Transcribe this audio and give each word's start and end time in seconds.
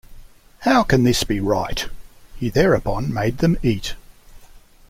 How 0.61 0.81
can 0.81 1.03
this 1.03 1.23
be 1.23 1.39
right? 1.39 1.87
He 2.35 2.49
thereupon 2.49 3.13
made 3.13 3.37
them 3.37 3.55
eat. 3.61 3.93